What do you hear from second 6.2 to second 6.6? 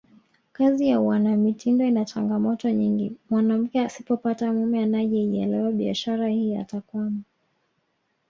hii